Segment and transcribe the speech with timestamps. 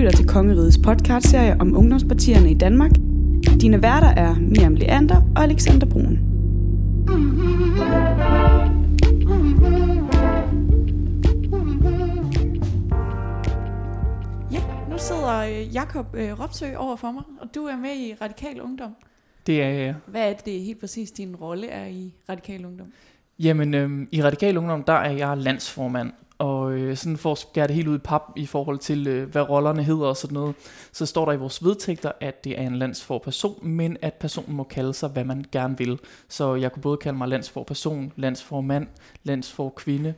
[0.00, 2.90] lytter til Kongerigets podcastserie om ungdomspartierne i Danmark.
[3.60, 6.18] Dine værter er Miriam Leander og Alexander Brun.
[14.52, 14.60] Ja,
[14.90, 18.60] nu sidder øh, Jakob øh, Ropsø over for mig, og du er med i Radikal
[18.60, 18.90] Ungdom.
[19.46, 19.94] Det er jeg.
[20.06, 22.86] Hvad er det helt præcis, din rolle er i Radikal Ungdom?
[23.38, 26.12] Jamen, øhm, i Radikal Ungdom, der er jeg landsformand.
[26.40, 29.30] Og øh, sådan for at skære det helt ud i pap i forhold til, øh,
[29.30, 30.54] hvad rollerne hedder og sådan noget,
[30.92, 34.64] så står der i vores vedtægter, at det er en landsforperson, men at personen må
[34.64, 35.98] kalde sig, hvad man gerne vil.
[36.28, 38.86] Så jeg kunne både kalde mig landsforperson, landsformand,
[39.22, 40.14] landsforkvinde.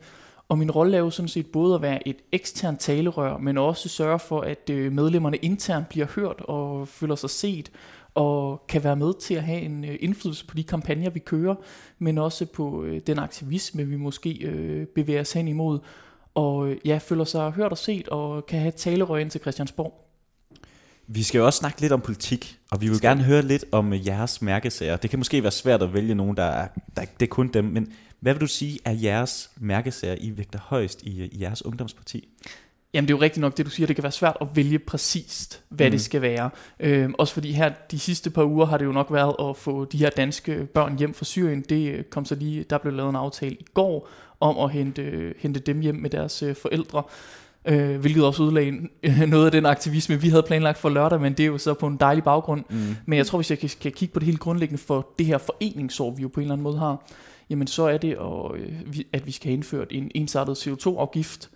[0.49, 3.89] Og min rolle er jo sådan set både at være et eksternt talerør, men også
[3.89, 7.71] sørge for, at øh, medlemmerne internt bliver hørt og føler sig set,
[8.15, 11.55] og kan være med til at have en øh, indflydelse på de kampagner, vi kører,
[11.99, 15.79] men også på øh, den aktivisme, vi måske øh, bevæger os hen imod,
[16.35, 19.41] og øh, ja, føler sig hørt og set, og kan have et talerør ind til
[19.41, 20.09] Christiansborg.
[21.07, 23.93] Vi skal jo også snakke lidt om politik, og vi vil gerne høre lidt om
[23.93, 24.97] øh, jeres mærkesager.
[24.97, 27.65] Det kan måske være svært at vælge nogen, der er, der, det er kun dem,
[27.65, 32.29] men hvad vil du sige er jeres mærkesager, I vægter højst i, i jeres ungdomsparti?
[32.95, 34.79] Jamen det er jo rigtigt nok det du siger, det kan være svært at vælge
[34.79, 35.91] præcist, hvad mm.
[35.91, 36.51] det skal være.
[36.81, 39.85] Øhm, også fordi her de sidste par uger har det jo nok været at få
[39.85, 41.61] de her danske børn hjem fra Syrien.
[41.61, 44.09] Det øh, kom så lige, der blev lavet en aftale i går
[44.43, 47.03] om at hente, hente dem hjem med deres øh, forældre.
[47.65, 48.89] Øh, hvilket også udlagde
[49.27, 51.87] noget af den aktivisme, vi havde planlagt for lørdag, men det er jo så på
[51.87, 52.65] en dejlig baggrund.
[52.71, 52.97] Mm.
[53.07, 55.39] Men jeg tror, hvis jeg kan, kan kigge på det helt grundlæggende for det her
[55.39, 57.07] foreningsår, vi jo på en eller anden måde har,
[57.51, 61.51] jamen så er det, at, øh, at vi skal have indført en ensartet CO2-afgift,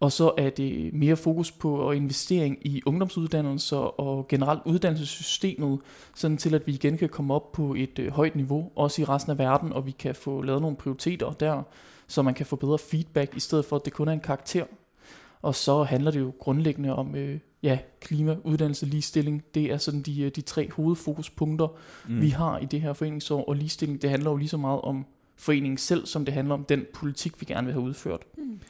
[0.00, 5.78] og så er det mere fokus på investering i ungdomsuddannelser og generelt uddannelsessystemet,
[6.14, 9.04] sådan til at vi igen kan komme op på et øh, højt niveau, også i
[9.04, 11.62] resten af verden, og vi kan få lavet nogle prioriteter der,
[12.10, 14.64] så man kan få bedre feedback, i stedet for at det kun er en karakter.
[15.42, 19.44] Og så handler det jo grundlæggende om øh, ja, klima, uddannelse, ligestilling.
[19.54, 21.68] Det er sådan de, øh, de tre hovedfokuspunkter,
[22.08, 22.20] mm.
[22.20, 23.44] vi har i det her foreningsår.
[23.44, 26.64] Og ligestilling, det handler jo lige så meget om foreningen selv, som det handler om
[26.64, 28.20] den politik, vi gerne vil have udført.
[28.38, 28.60] Mm.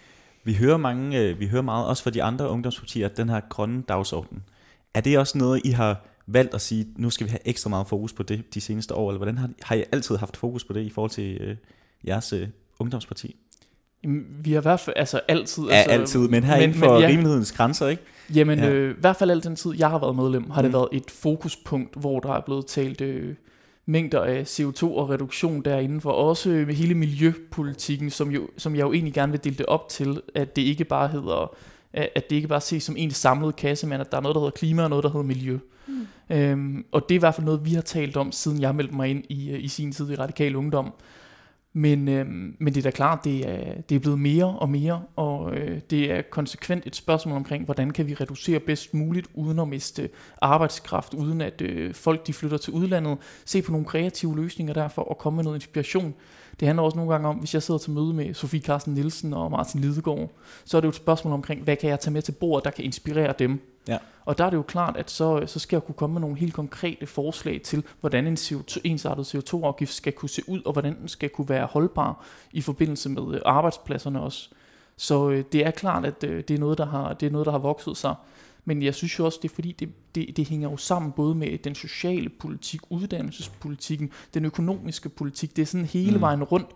[0.44, 3.40] Vi hører, mange, øh, vi hører meget, også fra de andre ungdomspartier, at den her
[3.48, 4.42] grønne dagsorden,
[4.94, 7.86] er det også noget, I har valgt at sige, nu skal vi have ekstra meget
[7.86, 10.72] fokus på det de seneste år, eller hvordan har, har I altid haft fokus på
[10.72, 11.56] det i forhold til øh,
[12.06, 12.48] jeres øh,
[12.80, 13.36] ungdomsparti?
[14.42, 15.64] Vi har i hvert fald, altså altid.
[15.64, 18.02] Ja, altså, altid, men her men, inden for men, ja, rimelighedens grænser, ikke?
[18.34, 18.70] Jamen, ja.
[18.70, 20.66] øh, i hvert fald al den tid, jeg har været medlem, har mm.
[20.66, 23.34] det været et fokuspunkt, hvor der er blevet talt øh,
[23.86, 28.82] mængder af CO2 og reduktion derinde, for også med hele miljøpolitikken, som, jo, som jeg
[28.82, 31.56] jo egentlig gerne vil dele det op til, at det ikke bare hedder,
[31.92, 34.40] at det ikke bare ses som en samlet kasse, men at der er noget, der
[34.40, 35.58] hedder klima og noget, der hedder miljø.
[35.86, 36.36] Mm.
[36.36, 38.94] Øhm, og det er i hvert fald noget, vi har talt om, siden jeg meldte
[38.94, 40.92] mig ind i, i sin tid i Radikal Ungdom.
[41.72, 42.26] Men, øh,
[42.58, 45.80] men det er da klart, det er, det er blevet mere og mere, og øh,
[45.90, 50.08] det er konsekvent et spørgsmål omkring, hvordan kan vi reducere bedst muligt, uden at miste
[50.42, 55.02] arbejdskraft, uden at øh, folk de flytter til udlandet, se på nogle kreative løsninger derfor,
[55.02, 56.14] og komme med noget inspiration.
[56.60, 59.34] Det handler også nogle gange om, hvis jeg sidder til møde med Sofie Carsten Nielsen
[59.34, 60.30] og Martin Lidegaard,
[60.64, 62.70] så er det jo et spørgsmål omkring, hvad kan jeg tage med til bordet, der
[62.70, 63.60] kan inspirere dem.
[63.90, 63.98] Ja.
[64.24, 66.36] Og der er det jo klart, at så, så skal jeg kunne komme med nogle
[66.36, 71.00] helt konkrete forslag til, hvordan en CO2, ensartet CO2-afgift skal kunne se ud, og hvordan
[71.00, 74.48] den skal kunne være holdbar i forbindelse med øh, arbejdspladserne også.
[74.96, 77.46] Så øh, det er klart, at øh, det, er noget, der har, det er noget,
[77.46, 78.14] der har vokset sig.
[78.64, 81.34] Men jeg synes jo også, det er fordi, det, det, det hænger jo sammen både
[81.34, 85.56] med den sociale politik, uddannelsespolitikken, den økonomiske politik.
[85.56, 86.20] Det er sådan hele mm.
[86.20, 86.68] vejen rundt,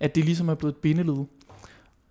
[0.00, 1.24] at det ligesom er blevet et bindeled.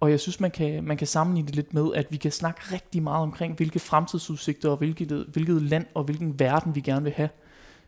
[0.02, 2.62] Og jeg synes, man kan, man kan sammenligne det lidt med, at vi kan snakke
[2.72, 7.14] rigtig meget omkring, hvilke fremtidsudsigter og hvilket, hvilket land og hvilken verden vi gerne vil
[7.14, 7.30] have.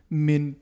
[0.08, 0.56] Men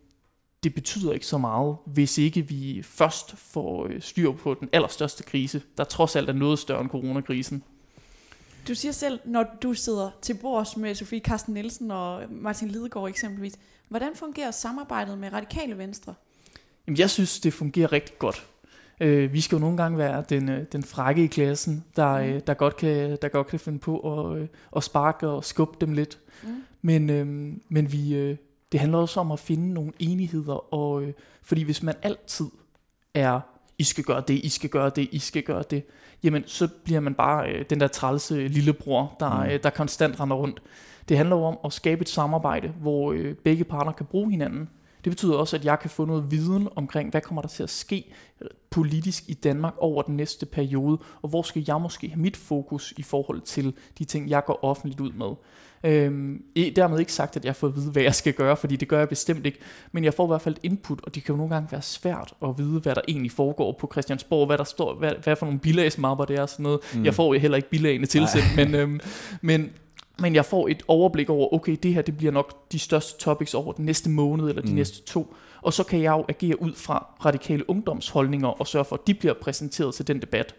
[0.62, 5.22] det betyder ikke så meget, hvis ikke vi først får øh, styr på den allerstørste
[5.22, 7.62] krise, der trods alt er noget større end coronakrisen.
[8.68, 13.08] Du siger selv, når du sidder til bords med Sofie Carsten Nielsen og Martin Lidegaard
[13.08, 13.58] eksempelvis,
[13.88, 16.14] hvordan fungerer samarbejdet med Radikale Venstre?
[16.86, 18.46] Jamen, jeg synes, det fungerer rigtig godt.
[19.02, 22.24] Øh, vi skal jo nogle gange være den, øh, den frække i klassen, der, mm.
[22.24, 25.76] øh, der, godt kan, der godt kan finde på at, øh, at sparke og skubbe
[25.80, 26.18] dem lidt.
[26.42, 26.48] Mm.
[26.82, 27.26] Men, øh,
[27.68, 28.36] men vi, øh,
[28.72, 31.12] det handler også om at finde nogle enigheder, og, øh,
[31.42, 32.46] fordi hvis man altid
[33.14, 33.40] er,
[33.78, 35.84] I skal gøre det, I skal gøre det, I skal gøre det,
[36.22, 39.50] jamen så bliver man bare øh, den der trælse lillebror, der, mm.
[39.50, 40.62] øh, der konstant render rundt.
[41.08, 44.68] Det handler jo om at skabe et samarbejde, hvor øh, begge parter kan bruge hinanden.
[45.04, 47.70] Det betyder også, at jeg kan få noget viden omkring, hvad kommer der til at
[47.70, 48.12] ske
[48.70, 52.94] politisk i Danmark over den næste periode, og hvor skal jeg måske have mit fokus
[52.96, 55.30] i forhold til de ting, jeg går offentligt ud med.
[55.84, 56.42] Øhm,
[56.76, 58.98] dermed ikke sagt, at jeg får at vide, hvad jeg skal gøre, fordi det gør
[58.98, 59.58] jeg bestemt ikke,
[59.92, 61.82] men jeg får i hvert fald et input, og det kan jo nogle gange være
[61.82, 65.46] svært at vide, hvad der egentlig foregår på Christiansborg, hvad der står, hvad, hvad for
[65.46, 66.80] nogle bilagsmapper det er og sådan noget.
[66.94, 67.04] Mm.
[67.04, 69.00] Jeg får jo heller ikke bilagene tilsendt, men, øhm,
[69.40, 69.70] men
[70.22, 73.54] Men jeg får et overblik over, okay, det her det bliver nok de største topics
[73.54, 74.74] over den næste måned eller de Mm.
[74.74, 75.34] næste to.
[75.62, 79.14] Og så kan jeg jo agere ud fra radikale ungdomsholdninger og sørge for, at de
[79.14, 80.54] bliver præsenteret til den debat.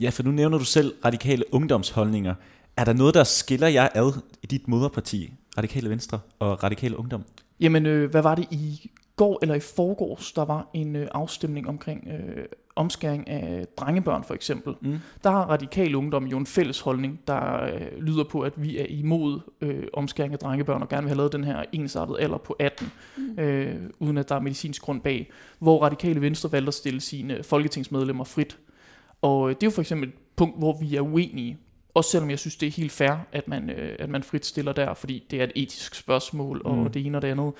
[0.00, 2.34] Ja, for nu nævner du selv radikale ungdomsholdninger.
[2.76, 4.12] Er der noget, der skiller jer ad
[4.42, 7.24] i dit moderparti, Radikale Venstre og Radikale Ungdom?
[7.60, 11.68] Jamen, øh, hvad var det i går eller i forgårs, der var en øh, afstemning
[11.68, 12.44] omkring øh,
[12.76, 14.74] omskæring af drengebørn for eksempel.
[14.80, 14.98] Mm.
[15.24, 18.86] Der har radikal ungdom jo en fælles holdning, der øh, lyder på, at vi er
[18.88, 22.56] imod øh, omskæring af drengebørn og gerne vil have lavet den her ensartede alder på
[22.58, 23.38] 18, Mm.
[23.38, 27.42] øh, uden at der er medicinsk grund bag, hvor radikale venstre valgte at stille sine
[27.42, 28.58] folketingsmedlemmer frit.
[29.22, 31.58] Og øh, det er jo for eksempel et punkt, hvor vi er uenige.
[31.94, 34.72] Også selvom jeg synes, det er helt fair, at man, øh, at man frit stiller
[34.72, 36.90] der, fordi det er et etisk spørgsmål, og mm.
[36.90, 37.52] det ene og det andet.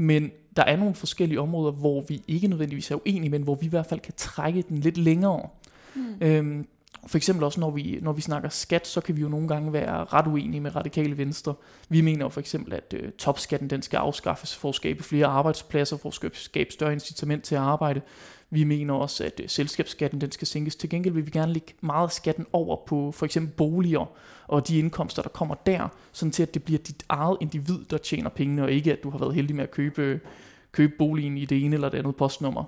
[0.00, 3.66] Men der er nogle forskellige områder, hvor vi ikke nødvendigvis er uenige, men hvor vi
[3.66, 5.48] i hvert fald kan trække den lidt længere.
[5.94, 6.14] Mm.
[6.20, 6.66] Øhm,
[7.06, 9.72] for eksempel også, når vi, når vi snakker skat, så kan vi jo nogle gange
[9.72, 11.54] være ret uenige med radikale venstre.
[11.88, 15.26] Vi mener jo for eksempel, at øh, topskatten den skal afskaffes for at skabe flere
[15.26, 18.00] arbejdspladser, for at skabe- skabe større incitament til at arbejde.
[18.50, 20.76] Vi mener også, at øh, selskabsskatten den skal sænkes.
[20.76, 24.10] Til gengæld vil vi gerne lægge meget af skatten over på for eksempel boliger
[24.48, 27.98] og de indkomster, der kommer der, sådan til at det bliver dit eget individ, der
[27.98, 30.18] tjener pengene, og ikke at du har været heldig med at købe, øh,
[30.72, 32.64] købe boligen i det ene eller det andet postnummer.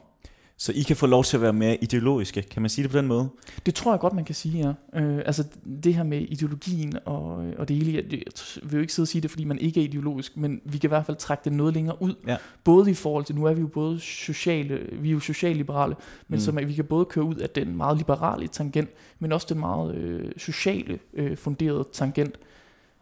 [0.62, 2.99] Så I kan få lov til at være mere ideologiske, kan man sige det på
[2.99, 3.29] den måde?
[3.67, 5.01] Det tror jeg godt, man kan sige, ja.
[5.01, 5.45] Øh, altså
[5.85, 7.25] det her med ideologien og,
[7.59, 8.21] og det hele, jeg, jeg
[8.62, 10.89] vil jo ikke sidde og sige det, fordi man ikke er ideologisk, men vi kan
[10.89, 12.15] i hvert fald trække det noget længere ud.
[12.27, 12.37] Ja.
[12.65, 15.95] Både i forhold til, nu er vi jo både sociale, vi er jo socialliberale,
[16.29, 16.41] men Mm.
[16.41, 19.61] som at vi kan både køre ud af den meget liberale tangent, men også den
[19.61, 22.35] meget øh, sociale øh, funderede tangent.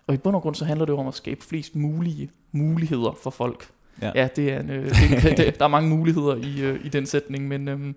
[0.06, 3.16] Og i bund og grund så handler det jo om at skabe flest mulige muligheder
[3.22, 3.69] for folk.
[4.02, 4.12] Ja.
[4.14, 6.88] Ja, det er en, øh, det, det, det, der er mange muligheder i, øh, i
[6.88, 7.94] den sætning, men, øhm,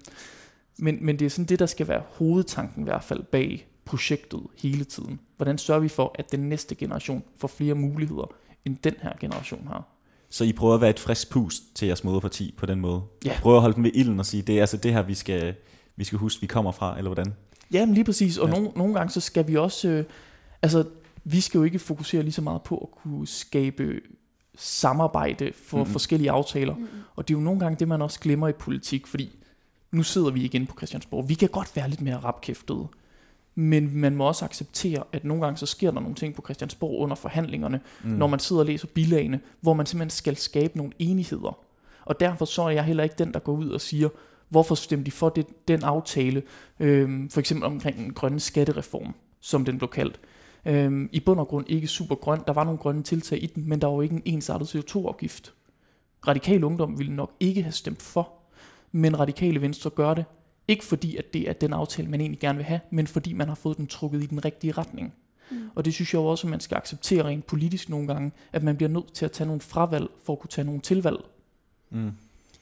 [0.78, 4.42] men, men det er sådan det, der skal være hovedtanken i hvert fald bag projektet
[4.58, 5.20] hele tiden.
[5.38, 8.32] Hvordan sørger vi for, at den næste generation får flere muligheder,
[8.66, 9.84] end den her generation har?
[10.30, 13.02] Så I prøver at være et frisk pust til jeres moderparti på den måde?
[13.26, 13.38] Ja.
[13.42, 15.56] Prøver at holde dem ved ilden og sige, det er altså det her, vi skal,
[15.96, 17.34] vi skal huske, vi kommer fra, eller hvordan?
[17.74, 18.38] Ja, men lige præcis.
[18.38, 18.54] Og ja.
[18.54, 19.88] nogle, nogle gange så skal vi også...
[19.88, 20.06] Øh,
[20.62, 20.84] altså,
[21.24, 24.00] vi skal jo ikke fokusere lige så meget på at kunne skabe
[24.56, 25.92] samarbejde for mm-hmm.
[25.92, 26.76] forskellige aftaler.
[26.76, 26.88] Mm.
[27.16, 29.30] Og det er jo nogle gange det, man også glemmer i politik, fordi
[29.92, 31.30] nu sidder vi igen på Christiansborg.
[31.30, 32.88] Vi kan godt være lidt mere rapkæftede,
[33.56, 37.00] men man må også acceptere, at nogle gange så sker der nogle ting på Christiansborg
[37.00, 38.10] under forhandlingerne, mm.
[38.10, 41.58] når man sidder og læser bilagene, hvor man simpelthen skal skabe nogle enigheder.
[42.06, 44.10] Og derfor så er jeg heller ikke den, der går ud og siger,
[44.50, 46.44] hvorfor stemte de for det, den aftale,
[46.80, 50.20] øhm, for eksempel omkring den grønne skattereform, som den blev kaldt.
[50.66, 52.42] Øhm, I bund og grund ikke super grøn.
[52.48, 55.54] Der var nogle grønne tiltag i den, men der var jo ikke en ensartet CO2-afgift.
[56.28, 58.34] Radikal Ungdom ville nok ikke have stemt for,
[58.92, 60.26] men Radikale Venstre gør det.
[60.68, 63.48] Ikke fordi, at det er den aftale, man egentlig gerne vil have, men fordi man
[63.48, 65.14] har fået den trukket i den rigtige retning.
[65.52, 65.70] Mm.
[65.76, 68.64] Og det synes jeg jo også, at man skal acceptere rent politisk nogle gange, at
[68.64, 71.18] man bliver nødt til at tage nogle fravalg for at kunne tage nogle tilvalg.
[71.90, 72.12] Mm.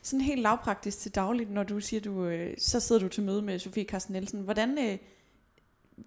[0.02, 3.42] Sådan helt lavpraktisk til dagligt, når du siger, du, øh, så sidder du til møde
[3.42, 4.42] med Sofie Carsten Nielsen.
[4.42, 4.98] Hvordan, øh,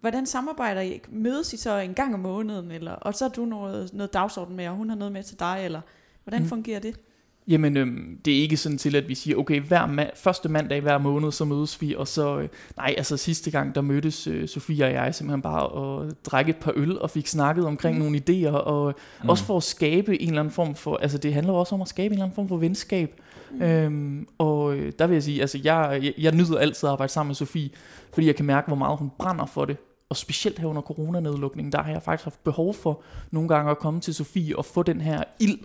[0.01, 1.01] hvordan samarbejder I?
[1.09, 4.57] Mødes I så en gang om måneden, eller, og så har du noget, noget dagsorden
[4.57, 5.81] med, og hun har noget med til dig, eller
[6.25, 6.49] hvordan Mm.
[6.49, 6.97] fungerer det?
[7.49, 10.81] Jamen, øhm, det er ikke sådan til, at vi siger, okay, hver ma- første mandag
[10.81, 14.49] hver måned, så mødes vi, og så, øh, nej, altså sidste gang, der mødtes øh,
[14.49, 18.03] Sofie og jeg simpelthen bare og drak et par øl, og fik snakket omkring Mm.
[18.05, 19.29] nogle idéer, og Mm.
[19.29, 21.89] også for at skabe en eller anden form for, altså det handler også om at
[21.89, 23.63] skabe en eller anden form for venskab, Mm.
[23.63, 27.13] Øhm, og øh, der vil jeg sige, altså jeg, jeg, jeg nyder altid at arbejde
[27.13, 27.71] sammen med Sofie,
[28.15, 29.77] fordi jeg kan mærke, hvor meget hun brænder for det.
[30.13, 33.79] Og specielt her under coronanedlukningen, der har jeg faktisk haft behov for nogle gange at
[33.79, 35.59] komme til Sofie og få den her ild,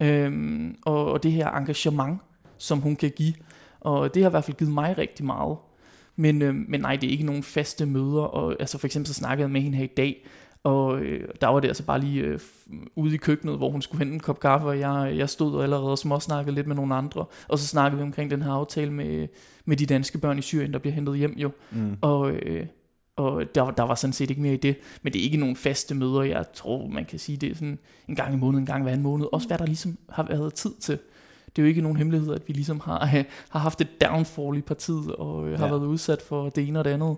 [0.00, 2.20] øhm, og, og det her engagement,
[2.58, 3.34] som hun kan give.
[3.80, 5.56] Og det har i hvert fald givet mig rigtig meget.
[6.16, 8.22] Men, øh, men nej, det er ikke nogen faste møder.
[8.22, 10.26] Og, altså for eksempel så snakkede jeg med hende her i dag,
[10.62, 12.40] og øh, der var det altså bare lige øh,
[12.96, 15.90] ude i køkkenet, hvor hun skulle hente en kop kaffe, og jeg, jeg stod allerede
[15.90, 17.24] og småsnakkede lidt med nogle andre.
[17.48, 19.28] Og så snakkede vi omkring den her aftale med,
[19.64, 21.50] med de danske børn i Syrien, der bliver hentet hjem jo.
[21.70, 21.96] Mm.
[22.00, 22.66] Og, øh,
[23.16, 24.76] og der, der var sådan set ikke mere i det.
[25.02, 26.22] Men det er ikke nogen faste møder.
[26.22, 28.92] Jeg tror, man kan sige, det er sådan en gang i måneden, en gang hver
[28.92, 29.26] anden måned.
[29.32, 30.98] Også hvad der ligesom har været tid til.
[31.46, 33.06] Det er jo ikke nogen hemmelighed, at vi ligesom har,
[33.48, 35.72] har haft et downfall i partiet, og øh, har Ja.
[35.72, 37.16] været udsat for det ene og det andet.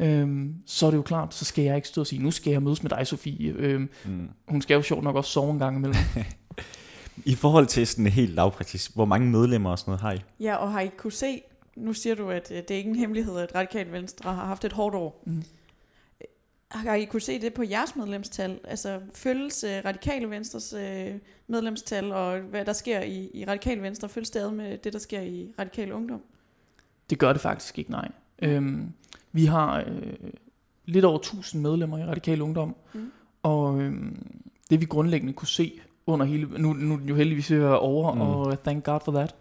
[0.00, 2.50] Øhm, så er det jo klart, så skal jeg ikke stå og sige, nu skal
[2.50, 3.52] jeg mødes med dig, Sofie.
[3.56, 4.28] Øhm, Mm.
[4.48, 5.96] hun skal jo sjovt nok også sove en gang imellem.
[7.24, 10.18] I forhold til sådan helt lavpraktisk, hvor mange medlemmer og sådan noget har I?
[10.40, 11.40] Ja, og har I kunne se,
[11.76, 14.64] nu siger du, at øh, det er ikke en hemmelighed, at Radikal Venstre har haft
[14.64, 15.22] et hårdt år.
[15.26, 15.42] Mm.
[16.68, 18.60] Har I kunne se det på jeres medlemstal?
[18.64, 21.14] Altså følges øh, Radikale Venstres øh,
[21.46, 24.98] medlemstal, og hvad der sker i, i Radikale Venstre, følges det ad med det, der
[24.98, 26.22] sker i Radikale Ungdom?
[27.10, 28.08] Det gør det faktisk ikke, nej.
[28.42, 28.92] Øhm,
[29.32, 30.12] vi har øh,
[30.84, 33.10] lidt over 1000 medlemmer i Radikal Ungdom, Mm.
[33.42, 34.26] Og øhm,
[34.70, 37.64] det vi grundlæggende kunne se under hele, nu, nu er den jo heldigvis ved at
[37.64, 38.20] være over, mm.
[38.20, 39.34] og thank God for that.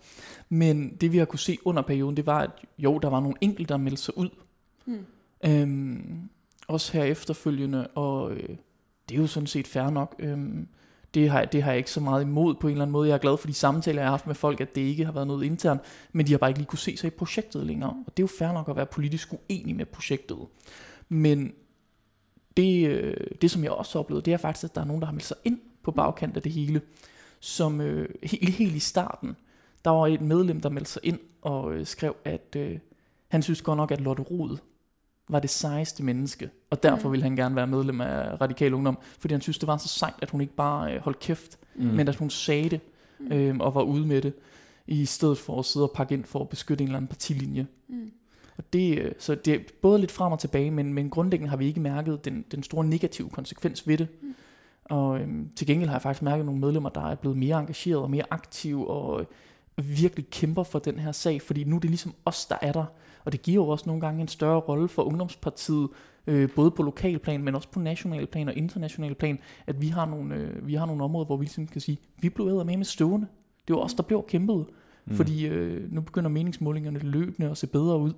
[0.55, 3.35] Men det vi har kunne se under perioden, det var, at jo, der var nogle
[3.41, 4.29] enkelte, der meldte sig ud.
[4.85, 5.05] Mm.
[5.45, 6.29] Øhm,
[6.67, 8.49] også her efterfølgende, og øh,
[9.09, 10.15] det er jo sådan set fair nok.
[10.19, 10.67] Øhm,
[11.13, 13.09] det har, det har jeg ikke så meget imod på en eller anden måde.
[13.09, 15.11] Jeg er glad for de samtaler, jeg har haft med folk, at det ikke har
[15.11, 15.81] været noget internt,
[16.11, 17.89] men de har bare ikke lige kunne se sig i projektet længere.
[17.89, 20.37] Og det er jo fair nok at være politisk uenig med projektet.
[21.09, 21.53] Men
[22.57, 25.01] det, øh, det som jeg også har oplevet, det er faktisk, at der er nogen,
[25.01, 26.81] der har meldt sig ind på bagkant af det hele.
[27.39, 29.35] Som øh, helt, helt i starten,
[29.85, 32.79] der var et medlem, der meldte sig ind og øh, skrev, at øh,
[33.27, 34.57] han synes godt nok, at Lotte Rod
[35.29, 37.11] var det sejeste menneske, og derfor Mm.
[37.11, 40.13] ville han gerne være medlem af Radikal Ungdom, fordi han synes, det var så sejt,
[40.21, 41.85] at hun ikke bare øh, holdt kæft, mm.
[41.85, 42.79] men at hun sagde det,
[43.31, 44.33] øh, og var ude med det,
[44.87, 47.67] i stedet for at sidde og pakke ind for at beskytte en eller anden partilinje.
[47.87, 48.11] Mm.
[48.57, 51.57] Og det, øh, så det er både lidt frem og tilbage, men, men grundlæggende har
[51.57, 54.07] vi ikke mærket den, den store negative konsekvens ved det.
[54.21, 54.35] Mm.
[54.85, 58.01] Og øhm, til gengæld har jeg faktisk mærket nogle medlemmer, der er blevet mere engageret
[58.01, 59.25] og mere aktive og øh,
[59.77, 62.85] virkelig kæmper for den her sag, fordi nu er det ligesom os, der er der.
[63.25, 65.89] Og det giver jo også nogle gange en større rolle for Ungdomspartiet,
[66.27, 70.05] øh, både på lokalplan, men også på national plan og international plan, at vi har
[70.05, 72.85] nogle, øh, vi har nogle områder, hvor vi ligesom kan sige, vi blev med med
[72.85, 73.27] stående.
[73.67, 74.65] Det var os, der blev kæmpet,
[75.05, 75.15] mm.
[75.15, 78.13] fordi øh, nu begynder meningsmålingerne løbende at se bedre ud.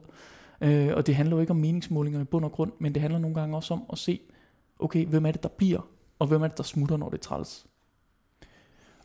[0.62, 3.20] Øh, og det handler jo ikke om meningsmålinger i bund og grund, men det handler
[3.20, 4.20] nogle gange også om at se,
[4.80, 7.22] okay, hvem er det, der bliver, og hvem er det, der smutter, når det er
[7.22, 7.66] træls.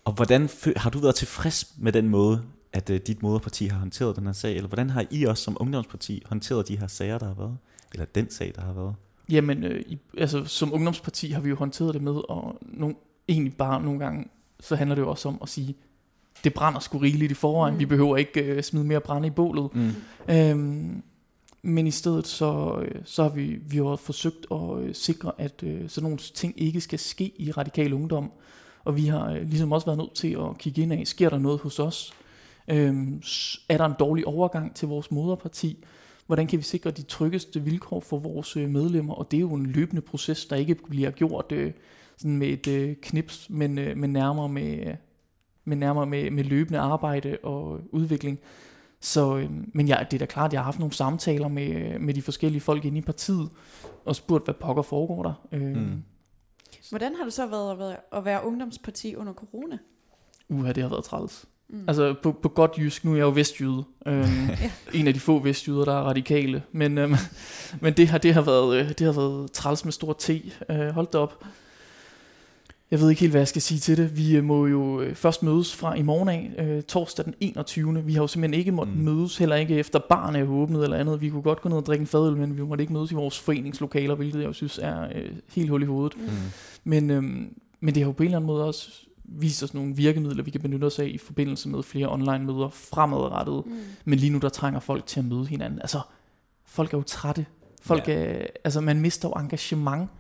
[0.05, 2.43] Og hvordan har du været tilfreds med den måde,
[2.73, 4.57] at uh, dit moderparti har håndteret den her sag?
[4.57, 7.57] Eller hvordan har I også som ungdomsparti håndteret de her sager, der har været?
[7.93, 8.95] Eller den sag, der har været?
[9.31, 12.95] Jamen, øh, i, altså som ungdomsparti har vi jo håndteret det med, og nogle,
[13.29, 14.29] egentlig bare nogle gange,
[14.61, 15.75] så handler det jo også om at sige,
[16.45, 17.77] det brænder sgu rigeligt i forvejen, Mm.
[17.77, 17.81] mm.
[17.81, 19.75] vi behøver ikke øh, smide mere brænde i bålet.
[19.75, 19.91] Mm.
[20.29, 21.03] Øhm,
[21.63, 25.63] men i stedet så, øh, så har vi, vi har forsøgt at øh, sikre, at
[25.63, 28.33] øh, sådan nogle ting ikke skal ske i radikal ungdom.
[28.85, 31.39] Og vi har øh, ligesom også været nødt til at kigge ind af, sker der
[31.39, 32.13] noget hos os?
[32.69, 33.23] Øhm,
[33.69, 35.85] er der en dårlig overgang til vores moderparti?
[36.27, 39.15] Hvordan kan vi sikre de tryggeste vilkår for vores øh, medlemmer?
[39.15, 41.73] Og det er jo en løbende proces, der ikke bliver gjort øh,
[42.17, 44.95] sådan med et øh, knips, men, øh, men nærmere med, med,
[45.65, 48.39] men nærmere med, med løbende arbejde og udvikling.
[49.01, 51.69] Så, øh, men ja, det er da klart, at jeg har haft nogle samtaler med,
[51.69, 53.51] øh, med de forskellige folk inde i partiet,
[54.05, 55.47] og spurgt, hvad pokker foregår der.
[55.53, 56.03] Øh, Mm
[56.93, 56.99] mm.
[56.99, 59.79] Hvordan har det så været at være, ungdomsparti under corona?
[60.49, 61.45] Uha, det har været træls.
[61.69, 61.85] Mm.
[61.89, 63.85] Altså på, på godt jysk, nu er jeg jo vestjyde.
[64.07, 64.49] Øhm,
[64.95, 66.63] En af de få vestjyder, der er radikale.
[66.73, 67.15] Men, øhm,
[67.83, 70.31] men det, har, det, har været, øh, det har været træls med stor T.
[70.71, 71.45] Øh, hold da op.
[72.91, 74.17] Jeg ved ikke helt, hvad jeg skal sige til det.
[74.17, 78.05] Vi øh, må jo øh, først mødes fra i morgen af, øh, torsdag den 21.
[78.05, 79.01] Vi har jo simpelthen ikke måttet Mm.
[79.05, 79.15] mm.
[79.15, 81.21] mødes, heller ikke efter barnet er åbnet eller andet.
[81.21, 83.15] Vi kunne godt gå ned og drikke en fadøl, men vi måtte ikke mødes i
[83.15, 86.19] vores foreningslokaler, hvilket jeg jo synes er øh, helt hul i hovedet.
[86.19, 86.29] Mm.
[86.85, 88.91] Men, øhm, men det har jo på en eller anden måde også
[89.25, 92.69] vist os nogle virkemidler, vi kan benytte os af i forbindelse med flere online møder
[92.69, 93.63] fremadrettet.
[93.67, 93.73] Mm.
[94.05, 95.79] Men lige nu der trænger folk til at møde hinanden.
[95.81, 96.01] Altså,
[96.65, 97.47] folk er jo trætte.
[97.83, 98.13] Folk ja.
[98.15, 100.11] er, altså man mister jo engagement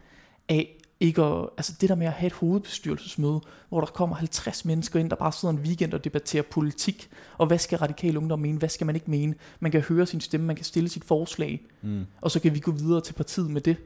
[0.48, 4.64] af ikke at, altså det der med at have et hovedbestyrelsesmøde, hvor der kommer 50
[4.64, 8.38] mennesker ind, der bare sidder en weekend og debatterer politik, og hvad skal radikale ungdom
[8.38, 11.04] mene, hvad skal man ikke mene, man kan høre sin stemme, man kan stille sit
[11.04, 12.04] forslag, Mm.
[12.20, 13.76] og så kan vi gå videre til partiet med det.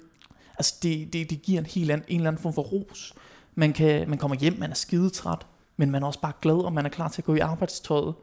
[0.58, 3.14] Altså det, det, det giver en helt anden, en eller anden form for ros.
[3.54, 5.46] Man, kan, man kommer hjem, man er skidetræt,
[5.76, 8.14] men man er også bare glad, og man er klar til at gå i arbejdstøjet.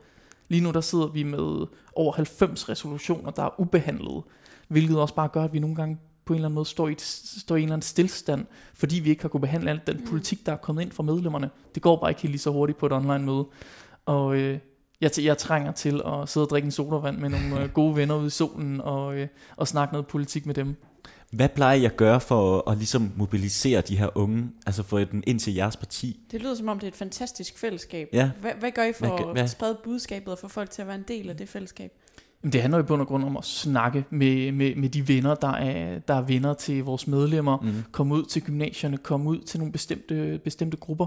[0.49, 4.21] Lige nu der sidder vi med over 90 resolutioner, der er ubehandlede,
[4.67, 6.91] hvilket også bare gør, at vi nogle gange på en eller anden måde står i,
[6.91, 9.97] et, står i en eller anden stillstand, fordi vi ikke har kunnet behandle al den
[9.97, 10.05] Mm.
[10.07, 11.49] politik, der er kommet ind fra medlemmerne.
[11.75, 13.45] Det går bare ikke helt lige så hurtigt på et online møde.
[14.05, 14.59] Og øh,
[15.01, 18.15] jeg, jeg trænger til at sidde og drikke en sodavand med nogle øh, gode venner
[18.15, 20.75] ude i solen og, øh, og snakke noget politik med dem.
[21.33, 24.99] Hvad plejer I at gøre for at, at ligesom mobilisere de her unge, altså få
[24.99, 26.19] dem ind til jeres parti?
[26.31, 28.09] Det lyder som om, det er et fantastisk fællesskab.
[28.13, 28.31] Ja.
[28.41, 30.97] Hvad, hvad gør I for Hvad at sprede budskabet og få folk til at være
[30.97, 31.91] en del af det fællesskab?
[32.43, 35.07] Jamen, Det handler jo i bund og grund om at snakke med, med, med de
[35.07, 37.57] venner, der er, der er venner til vores medlemmer.
[37.57, 37.83] Mm.
[37.91, 41.05] Komme ud til gymnasierne, komme ud til nogle bestemte, bestemte grupper.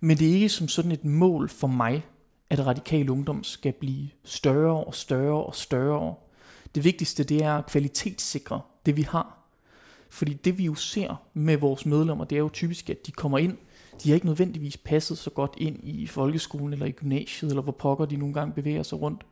[0.00, 2.06] Men det er ikke som sådan et mål for mig,
[2.50, 6.14] at radikal ungdom skal blive større og større og større.
[6.74, 9.39] Det vigtigste det er at kvalitetssikre det, vi har.
[10.10, 13.38] Fordi det vi jo ser med vores medlemmer, det er jo typisk, at de kommer
[13.38, 13.56] ind,
[14.02, 17.72] de har ikke nødvendigvis passet så godt ind i folkeskolen eller i gymnasiet, eller hvor
[17.72, 19.26] pokker de nogle gange bevæger sig rundt.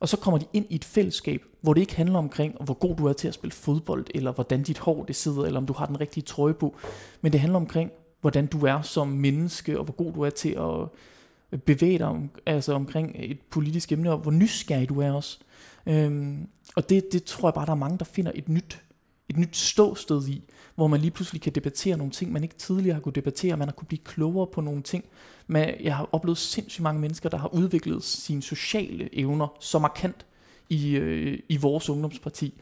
[0.00, 2.96] Og så kommer de ind i et fællesskab, hvor det ikke handler omkring, hvor god
[2.96, 5.72] du er til at spille fodbold, eller hvordan dit hår det sidder, eller om du
[5.72, 6.76] har den rigtige trøje på.
[7.20, 7.90] Men det handler omkring,
[8.20, 12.30] hvordan du er som menneske, og hvor god du er til at bevæge dig om,
[12.46, 15.38] altså omkring et politisk emne, og hvor nysgerrig du er også.
[15.86, 18.82] Øhm, og det, det tror jeg bare, der er mange, der finder et nyt,
[19.28, 20.42] et nyt ståsted i,
[20.74, 23.68] hvor man lige pludselig kan debattere nogle ting, man ikke tidligere har kunne debattere, man
[23.68, 25.04] har kunne blive klogere på nogle ting.
[25.46, 30.26] Men jeg har oplevet sindssygt mange mennesker, der har udviklet sine sociale evner så markant
[30.68, 32.60] i, øh, i vores ungdomsparti.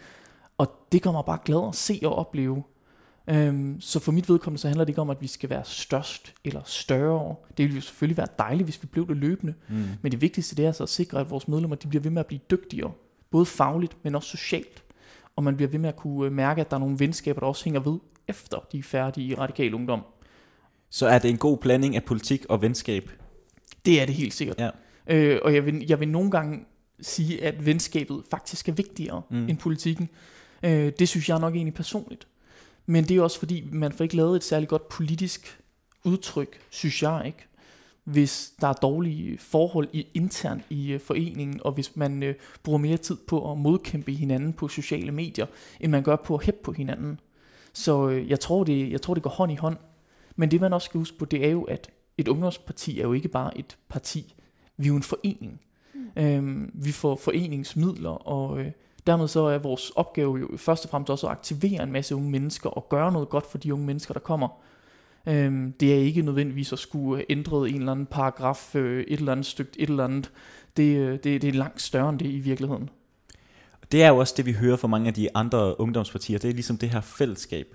[0.59, 2.62] Og det gør mig bare glad at se og opleve.
[3.31, 6.35] Øhm, så for mit vedkommende, så handler det ikke om, at vi skal være størst
[6.45, 7.35] eller større.
[7.57, 9.54] Det ville jo selvfølgelig være dejligt, hvis vi blev det løbende.
[9.69, 9.85] Mm.
[10.02, 12.21] Men det vigtigste, det er altså at sikre, at vores medlemmer de bliver ved med
[12.21, 12.92] at blive dygtigere.
[13.31, 14.82] Både fagligt, men også socialt.
[15.37, 17.47] Og man bliver ved med at kunne øh, mærke, at der er nogle venskaber, der
[17.47, 17.99] også hænger ved,
[18.29, 20.01] efter de er færdige i radikal ungdom.
[20.91, 23.11] Så er det en god blanding af politik og venskab?
[23.85, 24.59] Det er det helt sikkert.
[24.59, 24.71] Ja.
[25.07, 26.65] Øh, og jeg vil, jeg vil nogle gange
[27.01, 29.49] sige, at venskabet faktisk er vigtigere mm.
[29.49, 30.09] end politikken.
[30.62, 32.27] Øh, det synes jeg nok egentlig personligt.
[32.87, 35.59] Men det er også fordi, man får ikke lavet et særligt godt politisk
[36.05, 37.47] udtryk, synes jeg ikke.
[38.05, 42.29] Hvis der er dårlige forhold i, internt i uh, foreningen, og hvis man uh,
[42.63, 45.47] bruger mere tid på at modkæmpe hinanden på sociale medier,
[45.81, 47.21] end man gør på at hæppe på hinanden.
[47.73, 49.77] Så uh, jeg, tror, det, jeg tror, det går hånd i hånd.
[50.37, 53.13] Men det man også skal huske på, det er jo, at et ungdomsparti er jo
[53.13, 54.35] ikke bare et parti.
[54.77, 55.61] Vi er jo en forening.
[55.95, 56.23] Mm.
[56.23, 58.73] Øhm, vi får foreningsmidler, og øh,
[59.07, 62.31] dermed så er vores opgave jo først og fremmest også at aktivere en masse unge
[62.31, 64.49] mennesker og gøre noget godt for de unge mennesker, der kommer.
[65.26, 69.33] Øhm, det er ikke nødvendigvis at skulle ændre en eller anden paragraf, øh, et eller
[69.33, 70.31] andet stykke, et eller andet.
[70.76, 72.91] Det, øh, det, det er langt større end det i virkeligheden.
[73.93, 76.38] Det er jo også det, vi hører fra mange af de andre ungdomspartier.
[76.38, 77.67] Det er ligesom det her fællesskab.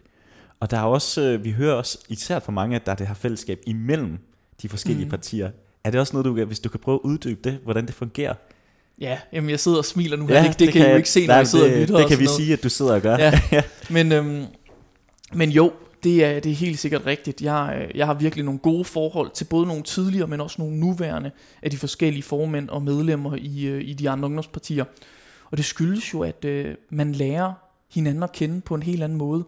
[0.59, 3.07] Og der er også, øh, vi hører også især fra mange, at der er det
[3.07, 4.17] her fællesskab imellem
[4.61, 5.09] de forskellige mm.
[5.09, 5.51] partier.
[5.83, 7.95] Er det også noget, du kan, hvis du kan prøve at uddybe det, hvordan det
[7.95, 8.33] fungerer?
[8.99, 10.27] Ja, jamen jeg sidder og smiler nu.
[10.29, 11.79] Ja, det, det, det kan jeg jo ikke se, når nej, jeg sidder det, og
[11.79, 11.97] lytter.
[11.97, 12.37] Det kan vi noget.
[12.37, 13.17] sige, at du sidder og gør.
[13.17, 13.33] Ja.
[13.89, 14.45] men, øhm,
[15.33, 15.73] men jo,
[16.07, 17.41] det er, det er helt sikkert rigtigt.
[17.41, 20.79] Jeg, øh, jeg har virkelig nogle gode forhold til både nogle tidligere, men også nogle
[20.79, 24.85] nuværende af de forskellige formænd og medlemmer i, øh, i de andre ungdomspartier.
[25.51, 27.53] Og det skyldes jo, at øh, man lærer
[27.93, 29.43] hinanden at kende på en helt anden måde.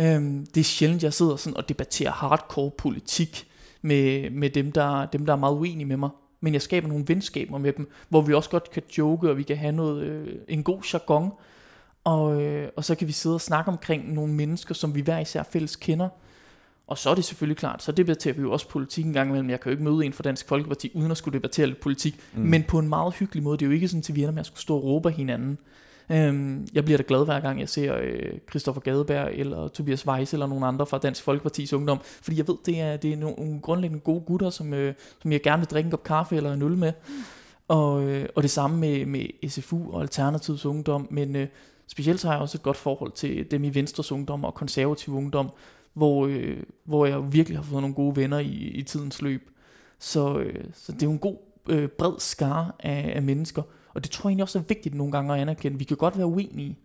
[0.00, 3.46] Øhm, det er sjældent, jeg sidder sådan og debatterer hardcore politik
[3.82, 6.10] med, med dem, der, dem, der er meget uenige med mig.
[6.40, 9.42] Men jeg skaber nogle venskaber med dem, hvor vi også godt kan joke, og vi
[9.42, 11.30] kan have noget, øh, en god jargon.
[12.04, 15.18] Og, øh, og så kan vi sidde og snakke omkring nogle mennesker, som vi hver
[15.18, 16.08] især fælles kender.
[16.86, 19.50] Og så er det selvfølgelig klart, så debatterer vi jo også politik en gang imellem.
[19.50, 22.20] Jeg kan jo ikke møde en fra Dansk Folkeparti, uden at skulle debattere lidt politik.
[22.34, 22.42] Mm.
[22.42, 23.58] Men på en meget hyggelig måde.
[23.58, 25.14] Det er jo ikke sådan, at vi ender med at skulle stå og råbe af
[25.14, 25.58] hinanden.
[26.12, 30.32] Øhm, jeg bliver da glad hver gang jeg ser øh, Christoffer Gadeberg eller Tobias Weiss
[30.32, 33.60] eller nogen andre fra Dansk Folkepartis Ungdom, fordi jeg ved, det er, det er nogle
[33.60, 36.62] grundlæggende gode gutter, som, øh, som jeg gerne vil drikke en kop kaffe eller en
[36.62, 36.92] øl med.
[37.68, 41.46] Og, øh, og det samme med, med SFU og Alternativets Ungdom, men øh,
[41.90, 45.14] specielt så har jeg også et godt forhold til dem i Venstres Ungdom og Konservativ
[45.14, 45.50] Ungdom,
[45.92, 49.50] hvor, øh, hvor jeg virkelig har fået nogle gode venner i, i tidens løb.
[49.98, 51.36] Så, øh, så det er jo en god
[51.68, 53.62] øh, bred skare af, af mennesker,
[53.94, 55.78] og det tror jeg egentlig også er vigtigt nogle gange at anerkende.
[55.78, 56.78] Vi kan godt være uenige,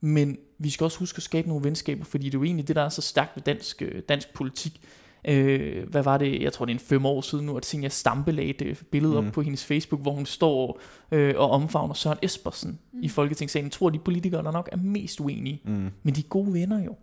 [0.00, 2.76] men vi skal også huske at skabe nogle venskaber, fordi det er jo egentlig det,
[2.76, 4.80] der er så stærkt ved dansk, øh, dansk politik.
[5.28, 7.88] Øh, hvad var det, jeg tror det er en fem år siden nu, at Senja
[7.88, 9.26] Stampe lagde et billede mm.
[9.26, 10.80] op på hendes Facebook, hvor hun står
[11.10, 13.02] øh, og omfavner Søren Espersen mm.
[13.02, 13.66] i Folketingssalen.
[13.66, 15.90] Jeg tror, de politikere, der nok er mest uenige, mm.
[16.02, 16.96] men de er gode venner jo.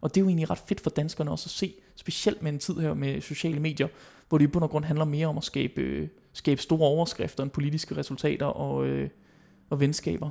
[0.00, 2.58] Og det er jo egentlig ret fedt for danskerne også at se, specielt med en
[2.58, 3.88] tid her med sociale medier,
[4.28, 7.42] hvor det i bund og grund handler mere om at skabe, øh, skabe store overskrifter
[7.42, 9.10] end politiske resultater og, øh,
[9.70, 10.30] og venskaber.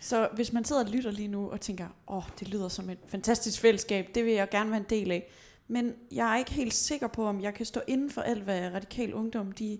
[0.00, 2.90] Så hvis man sidder og lytter lige nu og tænker, åh, oh, det lyder som
[2.90, 5.30] et fantastisk fællesskab, det vil jeg gerne være en del af.
[5.68, 8.70] Men jeg er ikke helt sikker på, om jeg kan stå inden for alt, hvad
[8.74, 9.78] Radikal Ungdom de,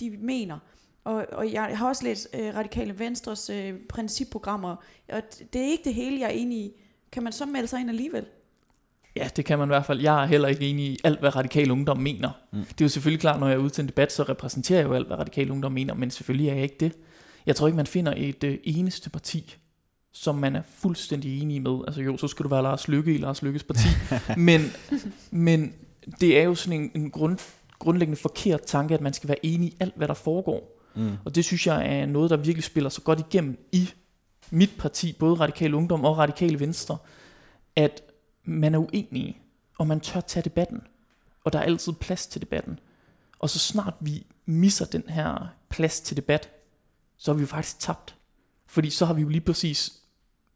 [0.00, 0.58] de mener.
[1.04, 4.76] Og, og jeg har også læst øh, Radikale Venstres øh, principprogrammer,
[5.08, 5.22] og
[5.52, 6.72] det er ikke det hele, jeg er enig i.
[7.12, 8.26] Kan man så melde sig ind alligevel?
[9.16, 10.00] Ja, det kan man i hvert fald.
[10.00, 12.30] Jeg er heller ikke enig i alt, hvad radikal ungdom mener.
[12.52, 12.58] Mm.
[12.58, 14.88] Det er jo selvfølgelig klart, når jeg er ude til en debat, så repræsenterer jeg
[14.88, 16.92] jo alt, hvad radikal ungdom mener, men selvfølgelig er jeg ikke det.
[17.46, 19.56] Jeg tror ikke, man finder et øh, eneste parti,
[20.18, 21.78] som man er fuldstændig enig med.
[21.86, 23.88] Altså jo, så skulle du være Lars Lykke i Lars Lykkes parti.
[24.36, 24.60] men,
[25.30, 25.74] men
[26.20, 27.38] det er jo sådan en, en grund,
[27.78, 30.82] grundlæggende forkert tanke, at man skal være enig i alt, hvad der foregår.
[30.94, 31.12] Mm.
[31.24, 33.90] Og det synes jeg er noget, der virkelig spiller så godt igennem i
[34.50, 36.98] mit parti, både Radikal Ungdom og Radikale Venstre,
[37.76, 38.02] at
[38.44, 39.40] man er uenig,
[39.78, 40.80] og man tør tage debatten.
[41.44, 42.78] Og der er altid plads til debatten.
[43.38, 46.50] Og så snart vi misser den her plads til debat,
[47.16, 48.16] så har vi jo faktisk tabt.
[48.66, 50.02] Fordi så har vi jo lige præcis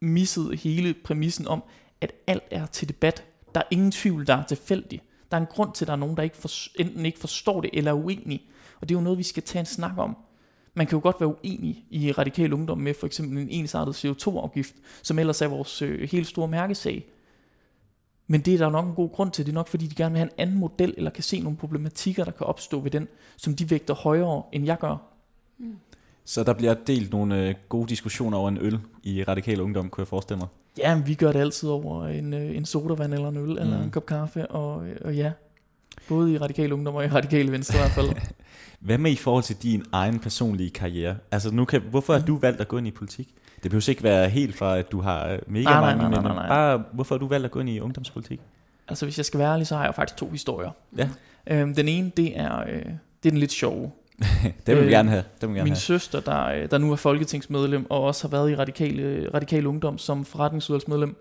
[0.01, 1.63] misset hele præmissen om,
[2.01, 3.23] at alt er til debat.
[3.55, 5.01] Der er ingen tvivl, der er tilfældig.
[5.31, 7.61] Der er en grund til, at der er nogen, der ikke for, enten ikke forstår
[7.61, 8.41] det eller er uenige.
[8.81, 10.17] Og det er jo noget, vi skal tage en snak om.
[10.73, 14.75] Man kan jo godt være uenig i radikal ungdom med for eksempel en ensartet CO2-afgift,
[15.03, 17.05] som ellers er vores øh, helt store mærkesag.
[18.27, 19.45] Men det er der nok en god grund til.
[19.45, 21.57] Det er nok fordi, de gerne vil have en anden model, eller kan se nogle
[21.57, 24.97] problematikker, der kan opstå ved den, som de vægter højere, end jeg gør.
[25.57, 25.75] Mm.
[26.25, 30.01] Så der bliver delt nogle øh, gode diskussioner over en øl i Radikal Ungdom, kunne
[30.01, 30.47] jeg forestille mig.
[30.77, 33.57] Ja, vi gør det altid over en, øh, en sodavand eller en øl, mm.
[33.57, 35.31] eller en kop kaffe, og, øh, og ja,
[36.09, 38.09] både i radikale ungdom og i radikale venstre i hvert fald.
[38.79, 41.15] Hvad med i forhold til din egen personlige karriere?
[41.31, 43.27] Altså, nu kan, hvorfor har du valgt at gå ind i politik?
[43.63, 46.33] Det behøver ikke være helt fra, at du har mega Nej, mange, nej, nej, nej,
[46.33, 46.47] nej.
[46.47, 48.39] bare, hvorfor har du valgt at gå ind i ungdomspolitik?
[48.87, 50.69] Altså hvis jeg skal være ærlig, så har jeg faktisk to historier.
[50.97, 51.09] Ja.
[51.47, 52.85] Øhm, den ene, det er, øh,
[53.23, 53.91] det er den lidt sjove.
[54.67, 55.23] Det vil vi Øh, gerne have.
[55.41, 55.79] Det vil vi gerne Min have.
[55.79, 59.97] søster, der, øh, der nu er folketingsmedlem, og også har været i radikale, radikale ungdom
[59.97, 61.15] som forretningsudvalgsmedlem,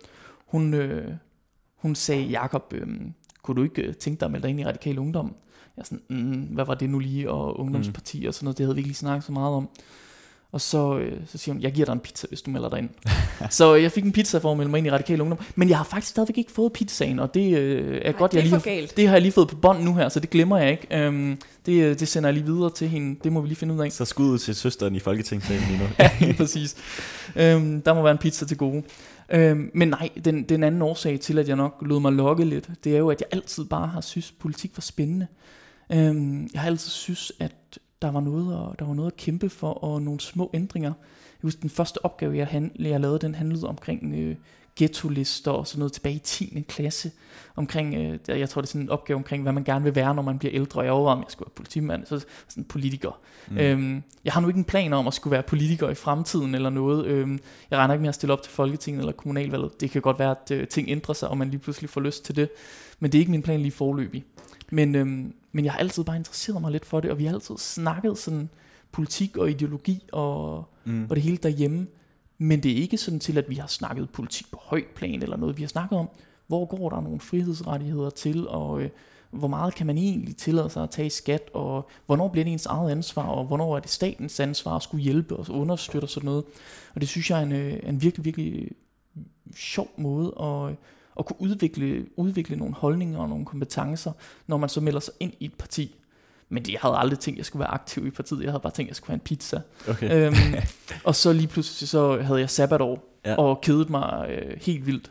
[0.47, 1.13] hun, øh,
[1.77, 2.87] hun sagde, Jakob, øh,
[3.43, 5.35] kunne du ikke øh, tænke dig at melde dig ind i radikale ungdom?
[5.77, 8.67] Jeg er sådan, mm, hvad var det nu lige, og ungdomsparti og sådan noget, det
[8.67, 9.69] havde vi ikke lige snakket så meget om.
[10.53, 12.79] Og så, øh, så siger hun, jeg giver dig en pizza, hvis du melder dig
[12.79, 12.89] ind.
[13.51, 15.69] så øh, jeg fik en pizza for at melde mig ind i radikale ungdom, men
[15.69, 18.43] jeg har faktisk stadigvæk ikke fået pizzaen, og det øh, er Ej, godt, det er
[18.43, 18.97] jeg lige galt.
[18.97, 20.87] det har jeg lige fået på bånd nu her, så det glemmer jeg ikke.
[20.91, 23.21] Øhm, det, øh, det sender jeg lige videre til hende.
[23.25, 23.93] Det må vi lige finde ud af.
[23.93, 25.85] Så skud ud til søsteren i Folketingssalen lige nu.
[25.99, 26.77] ja, præcis.
[27.37, 28.83] Øhm, der må være en pizza til gode.
[29.31, 32.69] Øhm, men nej, den, den anden årsag til, at jeg nok lod mig lokke lidt,
[32.85, 35.27] det er jo, at jeg altid bare har synes, politik var spændende.
[35.93, 37.53] Øhm, jeg har altid synes, at
[38.03, 40.93] der var noget at, der var noget at kæmpe for, og nogle små ændringer.
[41.43, 44.37] Jeg husker, den første opgave, jeg, hand, jeg lavede, den handlede omkring øh,
[44.77, 46.65] ghetto-lister og sådan noget tilbage i 10.
[46.69, 47.11] klasse.
[47.57, 50.15] Omkring, øh, jeg tror, det er sådan en opgave omkring, hvad man gerne vil være,
[50.15, 50.81] når man bliver ældre.
[50.81, 53.21] Jeg overvejede, om jeg skulle være politimand, så sådan politiker.
[53.51, 53.59] Mm.
[53.59, 56.71] Øhm, jeg har nu ikke en plan om at skulle være politiker i fremtiden eller
[56.71, 57.07] noget.
[57.07, 57.39] Øhm,
[57.71, 59.81] jeg regner ikke med at stille op til Folketinget eller kommunalvalget.
[59.81, 62.25] Det kan godt være, at øh, ting ændrer sig, og man lige pludselig får lyst
[62.25, 62.51] til det.
[63.01, 64.25] Men det er ikke min plan lige forløbig.
[64.71, 67.35] Men, øhm, men jeg har altid bare interesseret mig lidt for det, og vi har
[67.35, 68.49] altid snakket sådan
[68.93, 71.07] politik og ideologi og, Mm.
[71.11, 71.87] og det hele derhjemme.
[72.39, 75.37] Men det er ikke sådan til, at vi har snakket politik på højt plan eller
[75.37, 75.57] noget.
[75.57, 76.09] Vi har snakket om,
[76.47, 78.91] hvor går der nogle frihedsrettigheder til, og øh,
[79.31, 82.53] hvor meget kan man egentlig tillade sig at tage i skat, og hvornår bliver det
[82.53, 86.09] ens eget ansvar, og hvornår er det statens ansvar at skulle hjælpe og understøtte og
[86.09, 86.45] sådan noget.
[86.95, 88.71] Og det synes jeg er en, øh, en virkelig, virkelig
[89.57, 90.77] sjov måde at,
[91.21, 94.13] at kunne udvikle, udvikle nogle holdninger og nogle kompetencer,
[94.47, 95.97] når man så melder sig ind i et parti.
[96.49, 98.43] Men det, jeg havde aldrig tænkt, at jeg skulle være aktiv i partiet.
[98.43, 99.61] Jeg havde bare tænkt, at jeg skulle have en pizza.
[99.89, 100.27] Okay.
[100.27, 100.35] øhm,
[101.05, 103.35] og så lige pludselig så havde jeg sabbatår, Ja.
[103.35, 105.11] og kedet mig øh, helt vildt.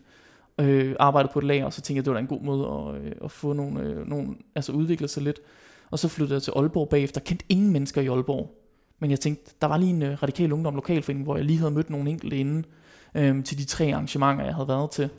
[0.60, 2.42] Øh, arbejdede på et lager, og så tænkte jeg, at det var da en god
[2.42, 5.40] måde at, øh, at få nogle, øh, nogle, altså udvikle sig lidt.
[5.92, 7.22] Og så flyttede jeg til Aalborg bagefter.
[7.22, 8.56] Kendte ingen mennesker i Aalborg.
[9.00, 11.72] Men jeg tænkte, der var lige en øh, radikal ungdom lokalforening, hvor jeg lige havde
[11.72, 12.66] mødt nogle enkelte inden
[13.16, 15.10] øh, til de tre arrangementer, jeg havde været til.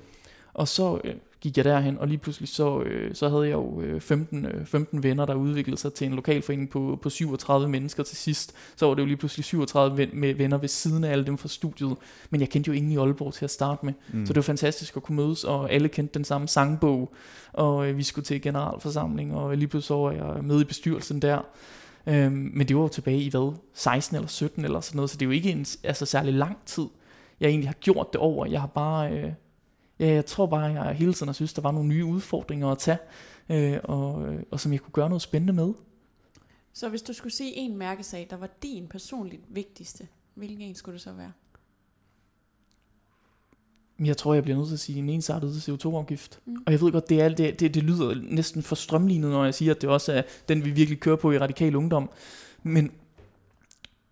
[0.55, 3.81] Og så øh, gik jeg derhen, og lige pludselig så, øh, så havde jeg jo
[3.81, 8.03] øh, 15, øh, 15 venner, der udviklede sig til en lokalforening på, på 37 mennesker
[8.03, 8.55] til sidst.
[8.77, 11.39] Så var det jo lige pludselig 37 ven, med venner ved siden af alle dem
[11.39, 11.97] fra studiet.
[12.31, 13.93] Men jeg kendte jo ingen i Aalborg til at starte med.
[14.13, 14.27] Mm.
[14.27, 17.15] Så det var fantastisk at kunne mødes, og alle kendte den samme sangbog.
[17.53, 21.23] Og øh, vi skulle til generalforsamling, og lige pludselig så var jeg med i bestyrelsen
[21.23, 21.41] der.
[22.07, 25.17] Øhm, men det var jo tilbage i hvad, 16 eller 17 eller sådan noget, så
[25.17, 26.87] det er jo ikke en altså, særlig lang tid,
[27.41, 28.47] jeg egentlig har gjort det over.
[28.47, 29.33] Jeg har bare, øh,
[30.01, 32.79] ja, jeg tror bare, jeg hele tiden har synes, der var nogle nye udfordringer at
[32.79, 32.99] tage,
[33.49, 35.73] øh, og, øh, og som jeg kunne gøre noget spændende med.
[36.73, 40.95] Så hvis du skulle sige en mærkesag, der var din personligt vigtigste, hvilken en skulle
[40.95, 41.33] det så være?
[44.05, 46.41] Jeg tror, jeg bliver nødt til at sige en ensartet CO2-afgift.
[46.45, 46.53] Mm.
[46.53, 46.63] Mm.
[46.67, 49.55] Og jeg ved godt, det, er, det, det, det lyder næsten for strømlignet, når jeg
[49.55, 52.11] siger, at det også er den, vi virkelig kører på i radikal ungdom.
[52.63, 52.93] Men,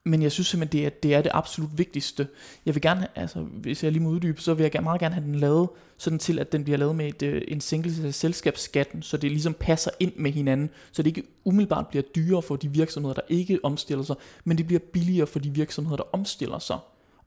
[0.08, 2.28] men jeg synes simpelthen, det er, det er det absolut vigtigste.
[2.66, 5.24] Jeg vil gerne, altså hvis jeg lige må uddybe, så vil jeg meget gerne have
[5.24, 9.02] den lavet, sådan til at den bliver lavet med et, øh, en sænkelse af selskabsskatten,
[9.02, 12.68] så det ligesom passer ind med hinanden, så det ikke umiddelbart bliver dyrere for de
[12.68, 16.78] virksomheder, der ikke omstiller sig, men det bliver billigere for de virksomheder, der omstiller sig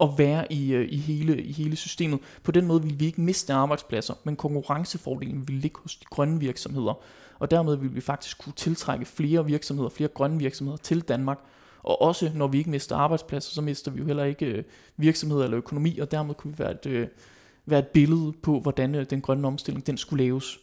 [0.02, 2.20] at være i, øh, i, hele, i hele systemet.
[2.44, 6.40] På den måde vil vi ikke miste arbejdspladser, men konkurrencefordelen vil ligge hos de grønne
[6.40, 6.94] virksomheder.
[7.40, 11.40] Og dermed vil vi faktisk kunne tiltrække flere virksomheder, flere grønne virksomheder til Danmark.
[11.84, 14.64] Og også når vi ikke mister arbejdspladser, så mister vi jo heller ikke øh,
[14.98, 17.08] virksomheder eller økonomi, og dermed kunne vi være et, øh,
[17.66, 20.60] være et billede på, hvordan øh, den grønne omstilling den skulle laves.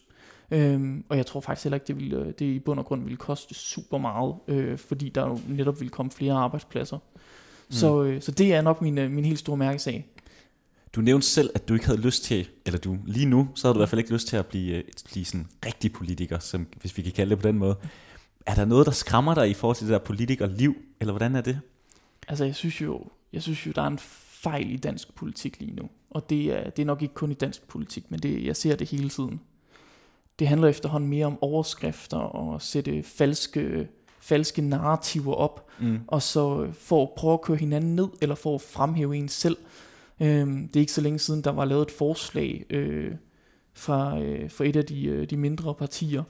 [0.51, 3.03] Øhm, og jeg tror faktisk heller ikke, det, ville, øh, det i bund og grund
[3.03, 6.97] ville koste super meget, øh, fordi der jo netop ville komme flere arbejdspladser.
[6.97, 7.73] Mm.
[7.73, 10.05] Så, øh, så det er nok min, min helt store mærkesag.
[10.95, 13.73] Du nævnte selv, at du ikke havde lyst til, eller du lige nu, så havde
[13.73, 16.97] du i hvert fald ikke lyst til at blive, blive sådan rigtig politiker, som, hvis
[16.97, 17.75] vi kan kalde det på den måde.
[18.45, 21.41] Er der noget, der skræmmer dig i forhold til det der politikerliv, eller hvordan er
[21.41, 21.59] det?
[22.27, 23.99] Altså jeg synes jo, jeg synes jo der er en
[24.43, 25.89] fejl i dansk politik lige nu.
[26.09, 28.75] Og det er, det er nok ikke kun i dansk politik, men det, jeg ser
[28.75, 29.41] det hele tiden.
[30.39, 33.87] Det handler efterhånden mere om overskrifter og at sætte falske,
[34.19, 35.99] falske narrativer op, Mm.
[36.07, 39.57] og så for at prøve at køre hinanden ned, eller for at fremhæve en selv.
[40.19, 43.11] Øhm, det er ikke så længe siden, der var lavet et forslag øh,
[43.73, 46.23] fra, øh, fra et af de, øh, de mindre partier,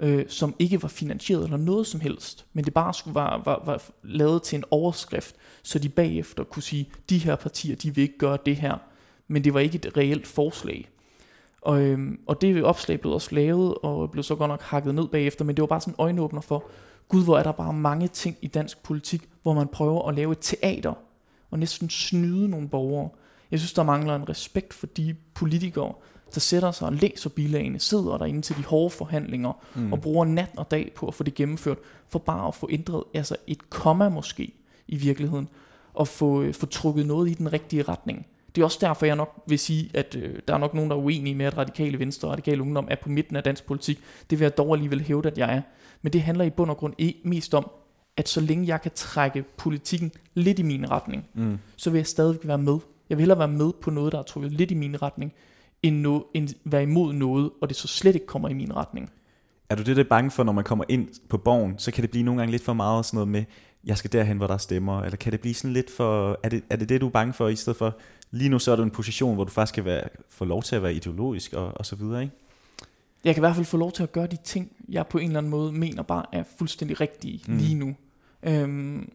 [0.00, 3.62] øh, som ikke var finansieret eller noget som helst, men det bare skulle var, var,
[3.64, 8.02] var lavet til en overskrift, så de bagefter kunne sige, de her partier, de vil
[8.02, 8.76] ikke gøre det her,
[9.28, 10.88] men det var ikke et reelt forslag.
[11.62, 15.08] Og, øhm, og det opslag blev også lavet, og blev så godt nok hakket ned
[15.08, 16.64] bagefter, men det var bare sådan en øjenåbner for,
[17.08, 20.32] gud, hvor er der bare mange ting i dansk politik, hvor man prøver at lave
[20.32, 20.94] et teater,
[21.50, 23.08] og næsten snyde nogle borgere.
[23.50, 25.92] Jeg synes, der mangler en respekt for de politikere,
[26.34, 29.92] der sætter sig og læser bilagene, sidder derinde til de hårde forhandlinger, mm.
[29.92, 33.04] og bruger nat og dag på at få det gennemført, for bare at få ændret
[33.14, 34.52] altså et komma måske
[34.88, 35.48] i virkeligheden,
[35.94, 38.26] og få, øh, få trukket noget i den rigtige retning.
[38.54, 40.96] Det er også derfor, jeg nok vil sige, at øh, der er nok nogen, der
[40.96, 44.00] er uenige med, at radikale venstre og radikale ungdom er på midten af dansk politik.
[44.30, 45.62] Det vil jeg dog alligevel hævde, at jeg er.
[46.02, 47.70] Men det handler i bund og grund mest om,
[48.16, 51.58] at så længe jeg kan trække politikken lidt i min retning, mm.
[51.76, 52.78] så vil jeg stadig være med.
[53.10, 55.32] Jeg vil hellere være med på noget, der er trukket lidt i min retning,
[55.82, 59.10] end, no, end være imod noget, og det så slet ikke kommer i min retning.
[59.70, 62.02] Er du det, der er bange for, når man kommer ind på borgen, så kan
[62.02, 63.44] det blive nogle gange lidt for meget sådan noget med,
[63.84, 66.64] jeg skal derhen, hvor der stemmer, eller kan det blive sådan lidt for, er det,
[66.70, 67.96] er det det, du er bange for, i stedet for,
[68.30, 70.76] lige nu så er du en position, hvor du faktisk kan være, få lov til
[70.76, 72.34] at være ideologisk og, og så videre, ikke?
[73.24, 75.26] Jeg kan i hvert fald få lov til at gøre de ting, jeg på en
[75.26, 77.56] eller anden måde mener bare er fuldstændig rigtige mm.
[77.56, 77.94] lige nu.
[78.42, 79.12] Øhm,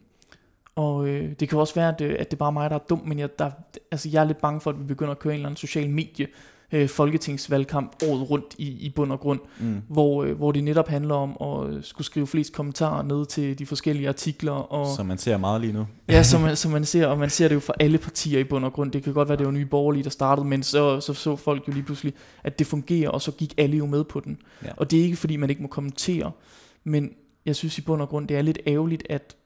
[0.76, 2.80] og øh, det kan også være, at, øh, at det er bare mig, der er
[2.90, 3.50] dum, men jeg, der,
[3.90, 5.90] altså, jeg er lidt bange for, at vi begynder at køre en eller anden social
[5.90, 6.26] medie
[6.72, 9.82] øh, folketingsvalgkamp året rundt i, i bund og grund, mm.
[9.88, 13.66] hvor, øh, hvor det netop handler om at skulle skrive flest kommentarer ned til de
[13.66, 14.52] forskellige artikler.
[14.52, 15.86] Og, som man ser meget lige nu.
[16.08, 18.44] ja, som man, som man ser, og man ser det jo for alle partier i
[18.44, 18.92] bund og grund.
[18.92, 21.68] Det kan godt være, det var nye borgerlige, der startede, men så, så så folk
[21.68, 24.38] jo lige pludselig, at det fungerer, og så gik alle jo med på den.
[24.64, 24.68] Ja.
[24.76, 26.30] Og det er ikke, fordi man ikke må kommentere,
[26.84, 27.10] men
[27.46, 29.36] jeg synes i bund og grund, det er lidt ærgerligt, at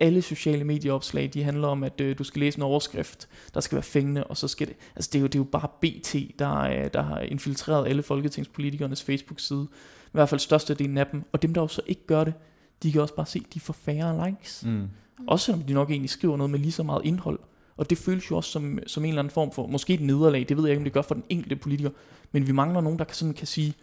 [0.00, 3.76] alle sociale medieopslag, de handler om, at øh, du skal læse en overskrift, der skal
[3.76, 6.38] være fængende, og så skal det, altså det er jo, det er jo bare BT,
[6.38, 9.66] der, øh, der har infiltreret alle folketingspolitikernes Facebook-side,
[10.06, 12.34] i hvert fald størstedelen af dem, og dem, der jo så ikke gør det,
[12.82, 14.64] de kan også bare se, at de får færre likes.
[14.66, 14.88] Mm.
[15.26, 17.38] Også selvom de nok egentlig skriver noget med lige så meget indhold.
[17.76, 20.46] Og det føles jo også som, som en eller anden form for, måske et nederlag,
[20.48, 21.90] det ved jeg ikke, om det gør for den enkelte politiker,
[22.32, 23.74] men vi mangler nogen, der kan, sådan kan sige,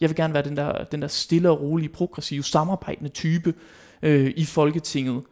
[0.00, 3.54] jeg vil gerne være den der, den der stille og rolige, progressive, samarbejdende type
[4.02, 5.22] øh, i Folketinget,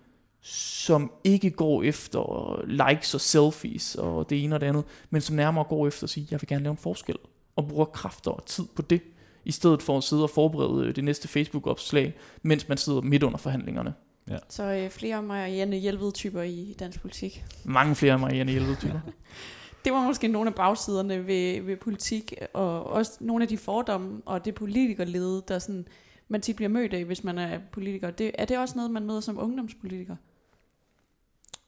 [0.48, 5.36] som ikke går efter likes og selfies og det ene og det andet, men som
[5.36, 7.16] nærmere går efter at sige, jeg vil gerne lave en forskel,
[7.56, 9.00] og bruger kræfter og tid på det,
[9.44, 13.38] i stedet for at sidde og forberede det næste Facebook-opslag, mens man sidder midt under
[13.38, 13.94] forhandlingerne.
[14.30, 14.36] Ja.
[14.48, 17.44] Så øh, flere Marianne Hjelved-typer i dansk politik.
[17.64, 19.00] Mange flere Marianne Hjelved-typer.
[19.84, 24.22] det var måske nogle af bagsiderne ved, ved politik, og også nogle af de fordomme
[24.26, 25.86] og det politikerlede, der sådan,
[26.28, 28.10] man tit bliver mødt af, hvis man er politiker.
[28.10, 30.16] Det, er det også noget, man møder som ungdomspolitiker?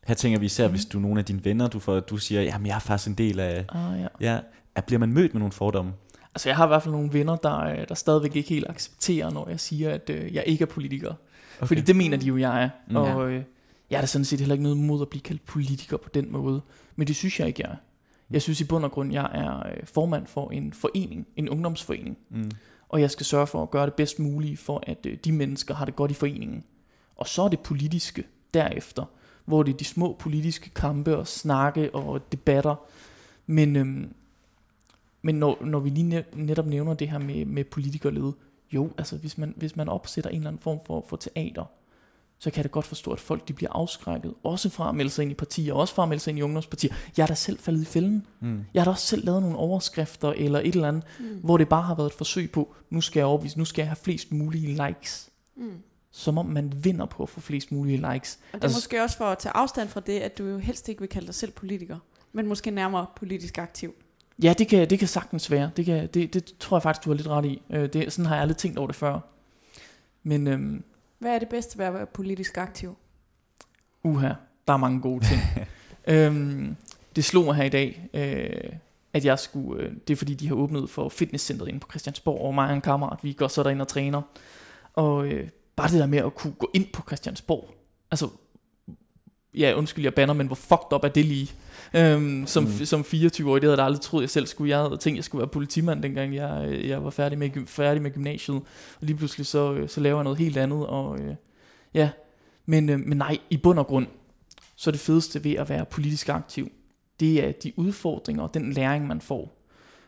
[0.08, 0.72] Her tænker vi især, mm.
[0.72, 3.08] hvis du er nogle af dine venner, du, får, du siger, jamen jeg er faktisk
[3.08, 3.64] en del af...
[3.68, 4.06] Ah, ja.
[4.20, 4.40] ja.
[4.74, 5.92] At bliver man mødt med nogle fordomme?
[6.34, 9.30] Altså jeg har i hvert fald nogle venner, der, øh, der stadigvæk ikke helt accepterer,
[9.30, 11.08] når jeg siger, at øh, jeg ikke er politiker.
[11.56, 11.66] Okay.
[11.66, 12.68] Fordi det mener de jo, jeg er.
[12.88, 12.96] Mm.
[12.96, 13.42] Og øh,
[13.90, 16.32] jeg er da sådan set heller ikke noget mod at blive kaldt politiker på den
[16.32, 16.60] måde.
[16.96, 17.76] Men det synes jeg ikke, jeg er.
[18.30, 22.18] Jeg synes i bund og grund, jeg er øh, formand for en forening, en ungdomsforening.
[22.30, 22.50] Mm.
[22.88, 25.74] Og jeg skal sørge for at gøre det bedst mulige for, at øh, de mennesker
[25.74, 26.64] har det godt i foreningen.
[27.16, 29.04] Og så er det politiske derefter
[29.48, 32.74] hvor det er de små politiske kampe og snakke og debatter.
[33.46, 34.14] Men, øhm,
[35.22, 38.32] men når, når vi lige netop nævner det her med, med politikerlede,
[38.72, 41.64] jo, altså hvis man, hvis man opsætter en eller anden form for, for teater,
[42.38, 45.10] så kan jeg da godt forstå, at folk de bliver afskrækket, også fra at melde
[45.10, 46.94] sig ind i partier, også fra at melde sig ind i ungdomspartier.
[47.16, 48.26] Jeg er da selv faldet i fælden.
[48.40, 48.64] Mm.
[48.74, 51.26] Jeg har da også selv lavet nogle overskrifter eller et eller andet, mm.
[51.42, 53.88] hvor det bare har været et forsøg på, nu skal jeg overbevise, nu skal jeg
[53.88, 55.30] have flest mulige likes.
[55.56, 55.82] Mm
[56.18, 58.34] som om man vinder på at få flest mulige likes.
[58.34, 60.58] Og det er altså, måske også for at tage afstand fra det, at du jo
[60.58, 61.98] helst ikke vil kalde dig selv politiker,
[62.32, 63.94] men måske nærmere politisk aktiv.
[64.42, 65.70] Ja, det kan, det kan sagtens være.
[65.76, 67.62] Det, kan, det, det tror jeg faktisk, du har lidt ret i.
[67.70, 69.20] Øh, det, sådan har jeg aldrig tænkt over det før.
[70.22, 70.84] Men, øhm,
[71.18, 72.96] Hvad er det bedste ved at være politisk aktiv?
[74.02, 74.32] Uha,
[74.66, 75.40] der er mange gode ting.
[76.14, 76.76] øhm,
[77.16, 78.72] det slog mig her i dag, øh,
[79.12, 79.82] at jeg skulle...
[79.82, 82.74] Øh, det er fordi, de har åbnet for fitnesscenteret inde på Christiansborg, og mig og
[82.74, 84.22] en kammerat, vi går så derinde og træner.
[84.94, 87.74] Og øh, bare det der med at kunne gå ind på Christiansborg.
[88.10, 88.28] Altså,
[89.54, 91.50] ja, undskyld, jeg banner, men hvor fucked up er det lige?
[91.94, 92.84] Øhm, som, mm.
[92.84, 94.70] som 24 år, det havde jeg aldrig troet, jeg selv skulle.
[94.70, 98.10] Jeg havde tænkt, jeg skulle være politimand, dengang jeg, jeg var færdig med, færdig med
[98.10, 98.56] gymnasiet.
[99.00, 100.86] Og lige pludselig så, så laver jeg noget helt andet.
[100.86, 101.34] Og, øh,
[101.94, 102.10] ja,
[102.66, 104.06] men, øh, men nej, i bund og grund,
[104.76, 106.72] så er det fedeste ved at være politisk aktiv,
[107.20, 109.64] det er de udfordringer og den læring, man får.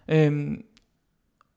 [0.08, 0.64] Øhm,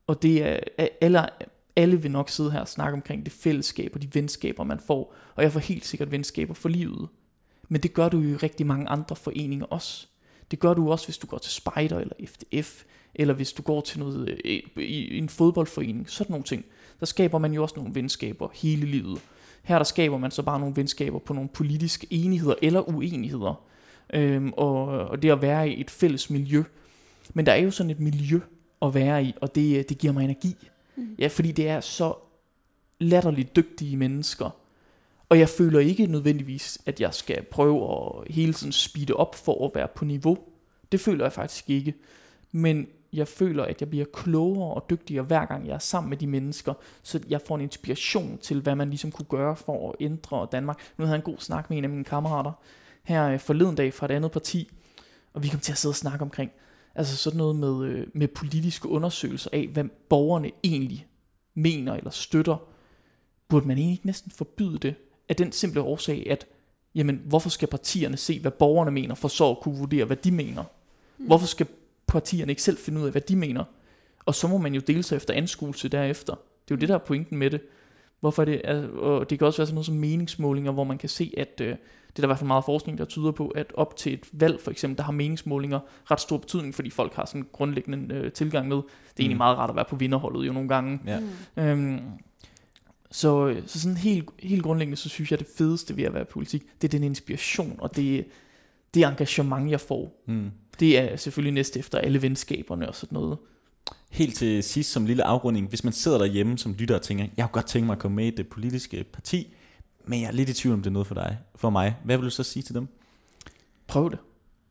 [0.07, 0.59] og det er,
[1.01, 1.29] alle,
[1.75, 5.15] alle vil nok sidde her og snakke omkring det fællesskab og de venskaber, man får.
[5.35, 7.07] Og jeg får helt sikkert venskaber for livet.
[7.69, 10.07] Men det gør du jo i rigtig mange andre foreninger også.
[10.51, 12.83] Det gør du også, hvis du går til Spider eller FDF,
[13.15, 16.65] eller hvis du går til noget øh, i en fodboldforening, sådan nogle ting.
[16.99, 19.21] Der skaber man jo også nogle venskaber hele livet.
[19.63, 23.63] Her der skaber man så bare nogle venskaber på nogle politiske enigheder eller uenigheder.
[24.13, 26.63] Øhm, og, og det at være i et fælles miljø,
[27.33, 28.39] Men der er jo sådan et miljø
[28.81, 30.55] at være i, og det, øh, det giver mig energi.
[30.95, 31.15] Mm.
[31.19, 32.13] Ja, fordi det er så
[32.99, 34.49] latterligt dygtige mennesker.
[35.29, 39.65] Og jeg føler ikke nødvendigvis, at jeg skal prøve at hele tiden speede op for
[39.65, 40.37] at være på niveau.
[40.91, 41.93] Det føler jeg faktisk ikke.
[42.51, 46.17] Men jeg føler, at jeg bliver klogere og dygtigere hver gang jeg er sammen med
[46.17, 49.95] de mennesker, så jeg får en inspiration til, hvad man ligesom kunne gøre for at
[49.99, 50.77] ændre Danmark.
[50.97, 52.51] Nu havde jeg en god snak med en af mine kammerater
[53.03, 54.71] her øh, forleden dag fra et andet parti,
[55.33, 56.51] og vi kom til at sidde og snakke omkring,
[56.95, 61.07] altså sådan noget med, øh, med politiske undersøgelser af, hvad borgerne egentlig
[61.53, 62.57] mener eller støtter.
[63.47, 64.95] Burde man egentlig ikke næsten forbyde det?
[65.29, 66.47] Af den simple årsag, at
[66.95, 70.31] jamen, hvorfor skal partierne se, hvad borgerne mener, for så at kunne vurdere, hvad de
[70.31, 70.63] mener?
[71.17, 71.67] Hvorfor skal
[72.07, 73.63] partierne ikke selv finde ud af, hvad de mener?
[74.25, 76.33] Og så må man jo dele sig efter anskuelse derefter.
[76.33, 77.61] Det er jo det, der er pointen med det.
[78.23, 81.33] Hvorfor det, og det kan også være sådan noget som meningsmålinger, hvor man kan se,
[81.37, 81.77] at øh, det er
[82.15, 84.71] der i hvert fald meget forskning, der tyder på, at op til et valg for
[84.71, 85.79] eksempel, der har meningsmålinger
[86.11, 88.75] ret stor betydning, fordi folk har sådan en grundlæggende øh, tilgang med.
[88.75, 89.37] Det er egentlig Mm.
[89.37, 90.99] meget rart at være på vinderholdet jo nogle gange.
[91.07, 91.19] Ja.
[91.19, 91.63] Mm.
[91.63, 91.99] Øhm,
[93.11, 96.25] så, så sådan helt, helt grundlæggende, så synes jeg, at det fedeste ved at være
[96.25, 98.25] politik, det er den inspiration, og det,
[98.93, 100.23] det engagement, jeg får.
[100.27, 100.51] Mm.
[100.79, 103.37] Det er selvfølgelig næst efter alle venskaberne og sådan noget.
[104.13, 107.45] Helt til sidst som lille afrunding, hvis man sidder derhjemme som lytter og tænker, jeg
[107.45, 109.53] kunne godt tænke mig at komme med i det politiske parti,
[110.05, 111.95] men jeg er lidt i tvivl om det er noget for dig, for mig.
[112.03, 112.87] Hvad vil du så sige til dem?
[113.87, 114.19] Prøv det.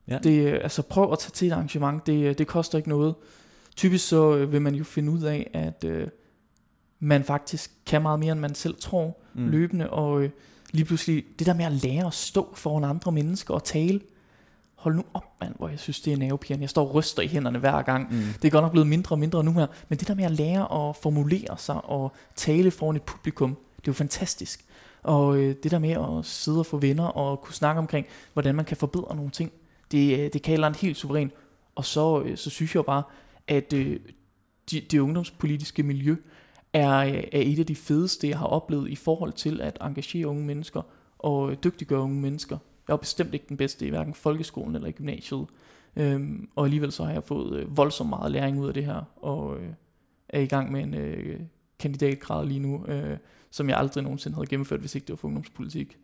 [0.07, 0.17] Ja.
[0.17, 3.15] det øh, altså prøv at tage til et arrangement, det, øh, det koster ikke noget.
[3.75, 6.07] Typisk så øh, vil man jo finde ud af, at øh,
[6.99, 9.49] man faktisk kan meget mere, end man selv tror, mm.
[9.49, 10.29] løbende, og øh,
[10.71, 13.99] lige pludselig, det der med at lære at stå foran andre mennesker og tale,
[14.83, 16.63] hold nu op mand, hvor jeg synes, det er nervepirrende.
[16.63, 18.13] Jeg står og ryster i hænderne hver gang.
[18.13, 18.19] Mm.
[18.41, 20.31] Det er godt nok blevet mindre og mindre nu her, men det der med at
[20.31, 24.65] lære at formulere sig og tale foran et publikum, det er jo fantastisk.
[25.03, 28.55] Og øh, det der med at sidde og få venner og kunne snakke omkring, hvordan
[28.55, 29.51] man kan forbedre nogle ting,
[29.91, 31.31] det, øh, det kalder en helt suveræn.
[31.75, 33.03] Og så, øh, så synes jeg bare,
[33.47, 33.99] at øh,
[34.71, 36.15] det, det ungdomspolitiske miljø
[36.73, 40.45] er, er et af de fedeste, jeg har oplevet i forhold til at engagere unge
[40.45, 40.81] mennesker
[41.19, 42.57] og dygtiggøre unge mennesker.
[42.87, 45.45] Jeg er bestemt ikke den bedste i hverken folkeskolen eller i gymnasiet.
[45.95, 49.01] Øhm, og alligevel så har jeg fået øh, voldsomt meget læring ud af det her,
[49.15, 49.69] og øh,
[50.29, 51.39] er i gang med en øh,
[51.79, 53.17] kandidatgrad lige nu, øh,
[53.51, 55.97] som jeg aldrig nogensinde havde gennemført, hvis ikke det var for ungdomspolitik.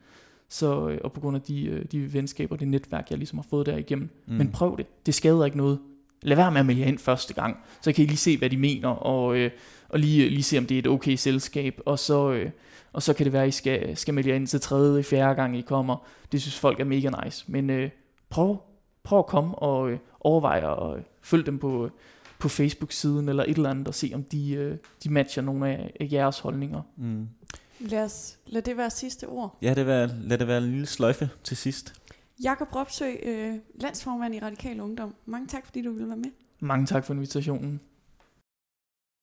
[0.50, 3.46] Så, øh, og på grund af de, øh, de venskaber, det netværk, jeg ligesom har
[3.50, 4.10] fået derigennem.
[4.28, 4.34] Mm.
[4.34, 5.06] Men prøv det.
[5.06, 5.80] Det skader ikke noget.
[6.22, 8.50] Lad være med at melde jer ind første gang, så kan I lige se, hvad
[8.50, 9.52] de mener, og, øh,
[9.90, 12.52] og lige, lige se, om det er et okay selskab, og så, øh,
[12.94, 15.36] og så kan det være, at I skal, skal melde jer ind til tredje, fjerde
[15.36, 16.08] gang, I kommer.
[16.32, 17.46] Det synes folk er mega nice.
[17.48, 17.90] Men øh,
[18.30, 18.62] prøv,
[19.04, 21.92] prøv at komme og øh, overveje at øh, følge dem på, øh,
[22.40, 25.92] på Facebook-siden eller et eller andet, og se, om de, øh, de matcher nogle af,
[26.00, 26.82] af jeres holdninger.
[26.98, 27.28] Mm.
[27.80, 29.58] Lad, os, lad det være sidste ord.
[29.62, 31.94] Ja, det var, lad det være en lille sløjfe til sidst.
[32.44, 35.16] Jakob Ropsø, øh, landsformand i Radikal Ungdom.
[35.26, 36.32] Mange tak, fordi du ville være med.
[36.60, 37.82] Mange tak for invitationen.